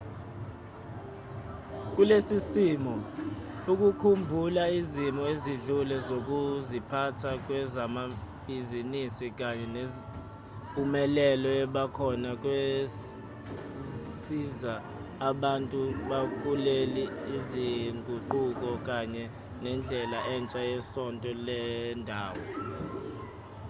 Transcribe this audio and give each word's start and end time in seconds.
kulesi 1.95 2.37
simo 2.49 2.93
ukukhumbula 3.71 4.63
izimo 4.79 5.23
ezidlule 5.33 5.95
zokuziphatha 6.07 7.31
kwezamabhizinisi 7.45 9.27
kanye 9.39 9.65
nempumelelo 9.75 11.49
ebakhona 11.63 12.31
kwasiza 12.43 14.73
abantu 15.29 15.79
bamukele 16.09 17.03
izinguquko 17.37 18.69
kanye 18.87 19.23
nendlela 19.63 20.19
entsha 20.33 20.61
yesonto 20.71 21.29
lendawo 21.47 22.43